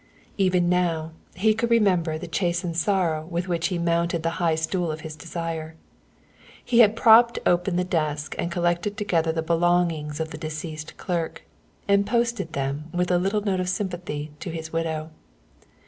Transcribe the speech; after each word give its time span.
Even 0.39 0.67
now 0.67 1.11
he 1.35 1.53
could 1.53 1.69
remember 1.69 2.17
the 2.17 2.25
chastened 2.27 2.75
sorrow 2.75 3.23
with 3.23 3.47
which 3.47 3.67
he 3.67 3.77
mounted 3.77 4.23
the 4.23 4.31
high 4.41 4.55
stool 4.55 4.91
of 4.91 5.01
his 5.01 5.15
desire. 5.15 5.75
He 6.65 6.79
had 6.79 6.95
propped 6.95 7.37
open 7.45 7.75
the 7.75 7.83
desk 7.83 8.33
and 8.39 8.51
collected 8.51 8.97
together 8.97 9.31
the 9.31 9.43
belongings 9.43 10.19
of 10.19 10.31
the 10.31 10.39
deceased 10.39 10.97
clerk, 10.97 11.43
and 11.87 12.07
posted 12.07 12.53
them 12.53 12.85
with 12.91 13.11
a 13.11 13.19
little 13.19 13.41
note 13.41 13.59
of 13.59 13.69
sympathy 13.69 14.31
to 14.39 14.49
his 14.49 14.73
widow. 14.73 15.11